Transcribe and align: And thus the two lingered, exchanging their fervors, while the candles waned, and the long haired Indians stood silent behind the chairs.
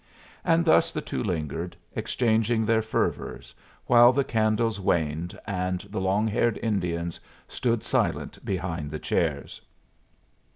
And 0.43 0.65
thus 0.65 0.91
the 0.91 0.99
two 1.01 1.21
lingered, 1.23 1.77
exchanging 1.95 2.65
their 2.65 2.81
fervors, 2.81 3.53
while 3.85 4.11
the 4.11 4.23
candles 4.23 4.79
waned, 4.79 5.37
and 5.45 5.81
the 5.81 6.01
long 6.01 6.27
haired 6.27 6.57
Indians 6.63 7.19
stood 7.47 7.83
silent 7.83 8.43
behind 8.43 8.89
the 8.89 8.97
chairs. 8.97 9.61